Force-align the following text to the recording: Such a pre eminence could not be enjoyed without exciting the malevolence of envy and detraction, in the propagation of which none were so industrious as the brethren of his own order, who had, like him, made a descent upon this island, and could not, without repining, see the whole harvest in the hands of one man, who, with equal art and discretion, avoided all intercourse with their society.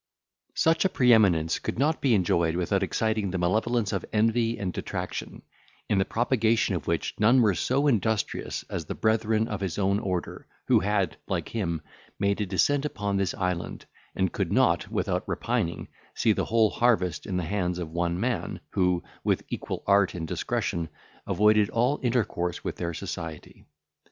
Such 0.55 0.83
a 0.83 0.89
pre 0.89 1.13
eminence 1.13 1.59
could 1.59 1.77
not 1.77 2.01
be 2.01 2.15
enjoyed 2.15 2.55
without 2.55 2.81
exciting 2.81 3.29
the 3.29 3.37
malevolence 3.37 3.93
of 3.93 4.03
envy 4.11 4.57
and 4.57 4.73
detraction, 4.73 5.43
in 5.89 5.99
the 5.99 6.05
propagation 6.05 6.73
of 6.73 6.87
which 6.87 7.13
none 7.19 7.39
were 7.39 7.53
so 7.53 7.85
industrious 7.85 8.65
as 8.67 8.85
the 8.85 8.95
brethren 8.95 9.47
of 9.47 9.61
his 9.61 9.77
own 9.77 9.99
order, 9.99 10.47
who 10.67 10.79
had, 10.79 11.17
like 11.27 11.49
him, 11.49 11.83
made 12.17 12.41
a 12.41 12.47
descent 12.47 12.83
upon 12.83 13.17
this 13.17 13.35
island, 13.35 13.85
and 14.15 14.33
could 14.33 14.51
not, 14.51 14.89
without 14.89 15.23
repining, 15.29 15.87
see 16.15 16.31
the 16.31 16.45
whole 16.45 16.71
harvest 16.71 17.27
in 17.27 17.37
the 17.37 17.43
hands 17.45 17.77
of 17.77 17.91
one 17.91 18.19
man, 18.19 18.59
who, 18.71 19.03
with 19.23 19.43
equal 19.49 19.83
art 19.85 20.15
and 20.15 20.27
discretion, 20.27 20.89
avoided 21.27 21.69
all 21.69 21.99
intercourse 22.01 22.63
with 22.63 22.77
their 22.77 22.95
society. 22.95 23.67